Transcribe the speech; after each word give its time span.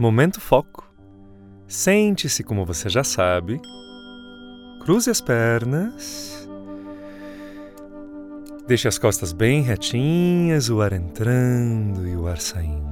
Momento 0.00 0.40
foco. 0.40 0.90
Sente-se 1.68 2.42
como 2.42 2.64
você 2.64 2.88
já 2.88 3.04
sabe. 3.04 3.60
Cruze 4.80 5.10
as 5.10 5.20
pernas. 5.20 6.48
Deixe 8.66 8.88
as 8.88 8.96
costas 8.96 9.34
bem 9.34 9.60
retinhas, 9.60 10.70
o 10.70 10.80
ar 10.80 10.94
entrando 10.94 12.08
e 12.08 12.16
o 12.16 12.26
ar 12.26 12.40
saindo. 12.40 12.88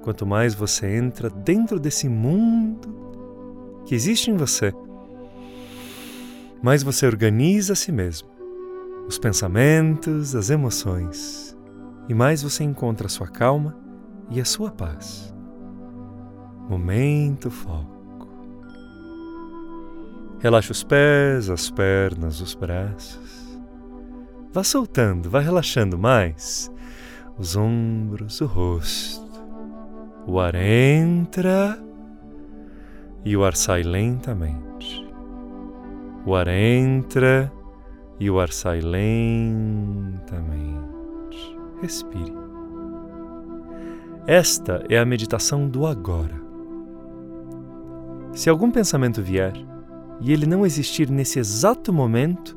Quanto 0.00 0.24
mais 0.24 0.54
você 0.54 0.96
entra 0.96 1.28
dentro 1.28 1.78
desse 1.78 2.08
mundo 2.08 3.82
que 3.84 3.94
existe 3.94 4.30
em 4.30 4.36
você, 4.38 4.72
mais 6.62 6.82
você 6.82 7.04
organiza 7.04 7.74
a 7.74 7.76
si 7.76 7.92
mesmo, 7.92 8.30
os 9.06 9.18
pensamentos, 9.18 10.34
as 10.34 10.48
emoções, 10.48 11.54
e 12.08 12.14
mais 12.14 12.42
você 12.42 12.64
encontra 12.64 13.08
a 13.08 13.10
sua 13.10 13.28
calma 13.28 13.76
e 14.30 14.40
a 14.40 14.44
sua 14.46 14.70
paz. 14.70 15.29
Momento 16.70 17.50
foco. 17.50 18.28
Relaxa 20.38 20.70
os 20.70 20.84
pés, 20.84 21.50
as 21.50 21.68
pernas, 21.68 22.40
os 22.40 22.54
braços. 22.54 23.60
Vá 24.52 24.62
soltando, 24.62 25.28
vá 25.28 25.40
relaxando 25.40 25.98
mais 25.98 26.72
os 27.36 27.56
ombros, 27.56 28.40
o 28.40 28.46
rosto. 28.46 29.28
O 30.28 30.38
ar 30.38 30.54
entra 30.54 31.76
e 33.24 33.36
o 33.36 33.44
ar 33.44 33.56
sai 33.56 33.82
lentamente. 33.82 35.04
O 36.24 36.36
ar 36.36 36.46
entra 36.46 37.52
e 38.20 38.30
o 38.30 38.38
ar 38.38 38.52
sai 38.52 38.80
lentamente. 38.80 39.90
Respire. 41.82 42.32
Esta 44.24 44.84
é 44.88 44.96
a 44.98 45.04
meditação 45.04 45.68
do 45.68 45.84
agora. 45.84 46.49
Se 48.32 48.48
algum 48.48 48.70
pensamento 48.70 49.20
vier 49.22 49.52
e 50.20 50.32
ele 50.32 50.46
não 50.46 50.64
existir 50.64 51.10
nesse 51.10 51.38
exato 51.38 51.92
momento, 51.92 52.56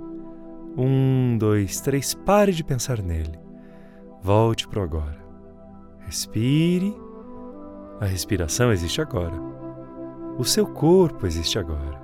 um, 0.77 1.37
dois, 1.37 1.81
três, 1.81 2.13
pare 2.13 2.51
de 2.51 2.63
pensar 2.63 3.01
nele. 3.01 3.39
Volte 4.21 4.67
para 4.67 4.79
o 4.79 4.83
agora. 4.83 5.23
Respire. 6.01 6.95
A 7.99 8.05
respiração 8.05 8.71
existe 8.71 9.01
agora. 9.01 9.35
O 10.37 10.43
seu 10.43 10.67
corpo 10.67 11.25
existe 11.25 11.57
agora. 11.57 12.01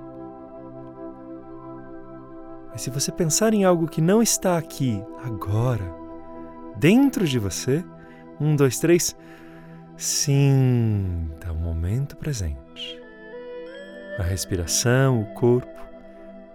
Mas 2.72 2.82
se 2.82 2.90
você 2.90 3.12
pensar 3.12 3.52
em 3.52 3.64
algo 3.64 3.88
que 3.88 4.00
não 4.00 4.22
está 4.22 4.56
aqui, 4.56 5.02
agora, 5.24 5.94
dentro 6.76 7.26
de 7.26 7.38
você, 7.38 7.84
um, 8.40 8.54
dois, 8.54 8.78
três, 8.78 9.16
sinta 9.96 11.52
o 11.52 11.56
momento 11.56 12.16
presente 12.16 13.00
a 14.18 14.22
respiração, 14.22 15.22
o 15.22 15.26
corpo, 15.34 15.80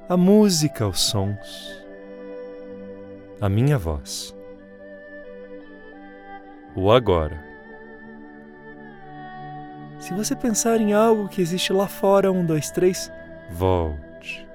a 0.07 0.15
música, 0.15 0.87
os 0.87 0.99
sons, 0.99 1.83
a 3.41 3.49
minha 3.49 3.77
voz. 3.77 4.35
O 6.75 6.91
agora. 6.91 7.43
Se 9.99 10.13
você 10.13 10.35
pensar 10.35 10.79
em 10.81 10.93
algo 10.93 11.27
que 11.27 11.41
existe 11.41 11.73
lá 11.73 11.87
fora, 11.87 12.31
um, 12.31 12.45
dois, 12.45 12.69
três, 12.69 13.11
volte. 13.49 14.45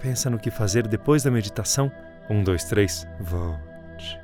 Pensa 0.00 0.30
no 0.30 0.38
que 0.38 0.50
fazer 0.50 0.86
depois 0.86 1.22
da 1.22 1.30
meditação, 1.30 1.90
um, 2.30 2.42
dois, 2.42 2.64
três, 2.64 3.06
volte. 3.20 4.20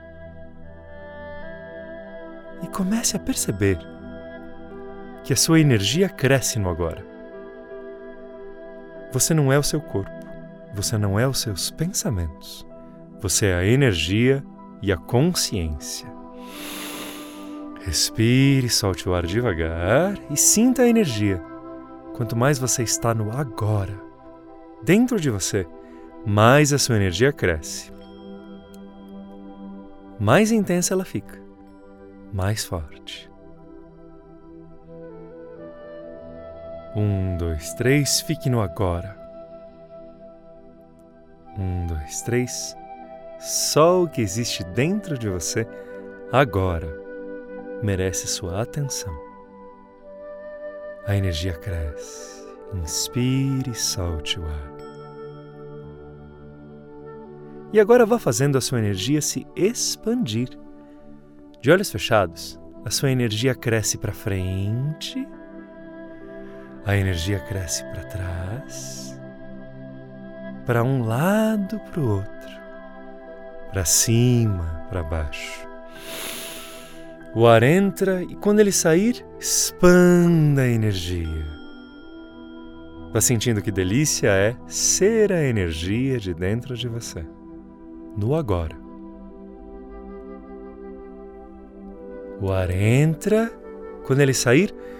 E 2.63 2.69
comece 2.69 3.17
a 3.17 3.21
perceber 3.21 3.79
que 5.25 5.33
a 5.33 5.37
sua 5.37 5.61
energia 5.61 6.09
cresce 6.09 6.59
no 6.59 6.69
agora. 6.69 7.05
Você 9.13 9.35
não 9.35 9.53
é 9.53 9.59
o 9.59 9.63
seu 9.63 9.81
corpo, 9.81 10.11
você 10.75 10.97
não 10.97 11.19
é 11.19 11.27
os 11.27 11.41
seus 11.41 11.71
pensamentos, 11.71 12.67
você 13.21 13.47
é 13.47 13.55
a 13.55 13.65
energia 13.65 14.45
e 14.81 14.93
a 14.93 14.97
consciência. 14.97 16.09
Respire, 17.83 18.69
solte 18.69 19.09
o 19.09 19.15
ar 19.15 19.27
devagar 19.27 20.19
e 20.31 20.37
sinta 20.37 20.83
a 20.83 20.89
energia. 20.89 21.43
Quanto 22.15 22.37
mais 22.37 22.59
você 22.59 22.83
está 22.83 23.15
no 23.15 23.33
agora, 23.37 23.99
dentro 24.83 25.19
de 25.19 25.31
você, 25.31 25.67
mais 26.27 26.73
a 26.73 26.79
sua 26.79 26.97
energia 26.97 27.33
cresce. 27.33 27.91
Mais 30.19 30.53
intensa 30.53 30.93
ela 30.93 31.05
fica, 31.05 31.41
mais 32.33 32.65
forte. 32.65 33.30
Um, 36.95 37.37
dois, 37.37 37.73
três, 37.75 38.21
fique 38.21 38.51
no 38.51 38.61
agora. 38.61 39.17
Um, 41.57 41.87
dois, 41.87 42.23
três. 42.23 42.77
Só 43.39 44.03
o 44.03 44.09
que 44.09 44.21
existe 44.21 44.65
dentro 44.65 45.17
de 45.17 45.29
você 45.29 45.67
agora 46.33 46.93
merece 47.83 48.27
sua 48.27 48.61
atenção. 48.61 49.15
A 51.07 51.17
energia 51.17 51.55
cresce. 51.55 52.41
Inspire 52.75 53.71
e 53.71 53.75
solte 53.75 54.39
o 54.39 54.45
ar. 54.45 54.73
E 57.73 57.81
agora 57.81 58.05
vá 58.05 58.19
fazendo 58.19 58.59
a 58.59 58.61
sua 58.61 58.79
energia 58.79 59.21
se 59.21 59.47
expandir. 59.55 60.49
De 61.61 61.71
olhos 61.71 61.91
fechados, 61.91 62.61
a 62.85 62.91
sua 62.91 63.11
energia 63.11 63.55
cresce 63.55 63.97
para 63.97 64.13
frente 64.13 65.27
a 66.91 66.97
energia 66.97 67.39
cresce 67.39 67.85
para 67.85 68.03
trás, 68.03 69.17
para 70.67 70.83
um 70.83 71.05
lado, 71.05 71.79
para 71.79 72.01
o 72.01 72.17
outro, 72.17 72.51
para 73.71 73.85
cima, 73.85 74.85
para 74.89 75.05
baixo. 75.05 75.69
O 77.33 77.47
ar 77.47 77.63
entra 77.63 78.25
e 78.25 78.35
quando 78.35 78.59
ele 78.59 78.73
sair, 78.73 79.25
expanda 79.39 80.63
a 80.63 80.69
energia. 80.69 81.47
Vá 83.13 83.21
sentindo 83.21 83.63
que 83.63 83.71
delícia 83.71 84.31
é 84.31 84.57
ser 84.67 85.33
a 85.33 85.45
energia 85.45 86.19
de 86.19 86.35
dentro 86.35 86.77
de 86.77 86.89
você, 86.89 87.25
no 88.17 88.35
agora. 88.35 88.77
O 92.41 92.51
ar 92.51 92.69
entra, 92.69 93.49
quando 94.05 94.23
ele 94.23 94.35
sair, 94.35 94.75
Expanda 94.75 95.00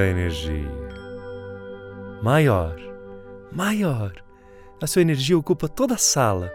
a 0.00 0.06
energia. 0.06 0.70
Maior, 2.22 2.76
maior. 3.50 4.12
A 4.80 4.86
sua 4.86 5.02
energia 5.02 5.36
ocupa 5.36 5.68
toda 5.68 5.94
a 5.94 5.98
sala, 5.98 6.52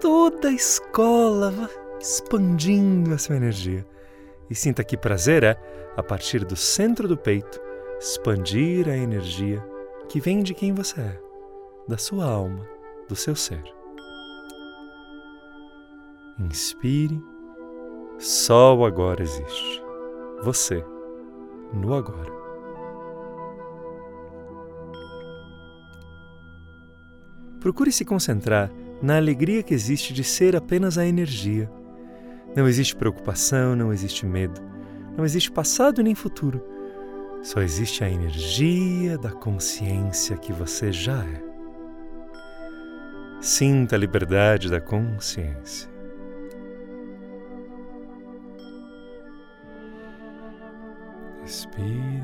toda 0.00 0.48
a 0.48 0.52
escola, 0.52 1.52
expandindo 2.00 3.12
a 3.12 3.18
sua 3.18 3.36
energia. 3.36 3.86
E 4.48 4.54
sinta 4.54 4.82
que 4.82 4.96
prazer 4.96 5.44
é, 5.44 5.58
a 5.98 6.02
partir 6.02 6.46
do 6.46 6.56
centro 6.56 7.06
do 7.06 7.16
peito, 7.16 7.60
expandir 8.00 8.88
a 8.88 8.96
energia 8.96 9.62
que 10.08 10.18
vem 10.18 10.42
de 10.42 10.54
quem 10.54 10.72
você 10.72 10.98
é, 10.98 11.20
da 11.86 11.98
sua 11.98 12.24
alma, 12.24 12.66
do 13.06 13.14
seu 13.14 13.36
ser. 13.36 13.62
Inspire, 16.38 17.22
o 18.18 18.86
agora 18.86 19.22
existe. 19.22 19.82
Você 20.42 20.82
no 21.72 21.94
agora. 21.94 22.32
Procure 27.60 27.92
se 27.92 28.04
concentrar 28.04 28.70
na 29.00 29.16
alegria 29.16 29.62
que 29.62 29.72
existe 29.72 30.12
de 30.12 30.24
ser 30.24 30.56
apenas 30.56 30.98
a 30.98 31.06
energia. 31.06 31.70
Não 32.56 32.66
existe 32.66 32.96
preocupação, 32.96 33.76
não 33.76 33.92
existe 33.92 34.26
medo, 34.26 34.60
não 35.16 35.24
existe 35.24 35.50
passado 35.50 36.02
nem 36.02 36.14
futuro. 36.14 36.60
Só 37.42 37.60
existe 37.60 38.04
a 38.04 38.10
energia 38.10 39.18
da 39.18 39.30
consciência 39.30 40.36
que 40.36 40.52
você 40.52 40.92
já 40.92 41.24
é. 41.24 41.42
Sinta 43.40 43.96
a 43.96 43.98
liberdade 43.98 44.70
da 44.70 44.80
consciência. 44.80 45.90
Respire. 51.72 52.22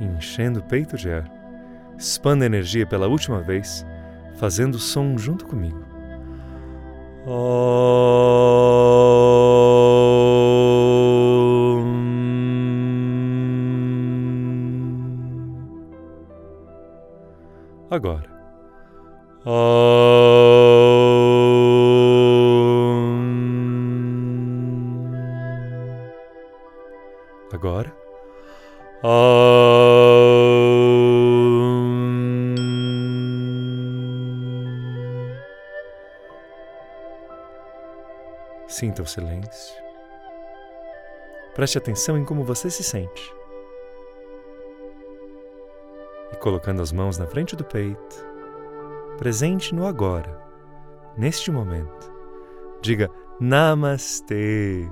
Enchendo 0.00 0.60
o 0.60 0.62
peito 0.62 0.96
de 0.96 1.10
ar. 1.10 1.30
Expanda 1.96 2.44
a 2.44 2.46
energia 2.46 2.86
pela 2.86 3.06
última 3.06 3.40
vez, 3.40 3.86
fazendo 4.34 4.74
o 4.74 4.78
som 4.78 5.16
junto 5.16 5.46
comigo. 5.46 5.84
Agora. 17.90 18.24
Om. 19.46 20.03
Agora. 27.64 27.96
Sinta 38.68 39.02
o 39.02 39.06
silêncio. 39.06 39.82
Preste 41.54 41.78
atenção 41.78 42.18
em 42.18 42.24
como 42.24 42.44
você 42.44 42.68
se 42.68 42.82
sente. 42.82 43.32
E 46.32 46.36
colocando 46.36 46.82
as 46.82 46.92
mãos 46.92 47.16
na 47.16 47.26
frente 47.26 47.56
do 47.56 47.64
peito, 47.64 48.26
presente 49.16 49.74
no 49.74 49.86
agora, 49.86 50.42
neste 51.16 51.50
momento, 51.50 52.12
diga 52.82 53.08
Namastê. 53.40 54.88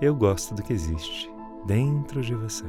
Eu 0.00 0.14
gosto 0.14 0.54
do 0.54 0.62
que 0.62 0.72
existe 0.72 1.33
dentro 1.66 2.22
de 2.22 2.34
você. 2.34 2.64